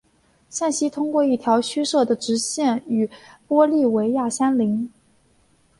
[0.49, 3.07] 向西通过一条虚设的直线与
[3.47, 4.91] 玻利维亚相邻。